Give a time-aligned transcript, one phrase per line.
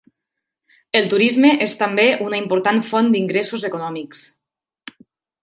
[0.99, 4.25] El turisme és també una important font d'ingressos econòmics.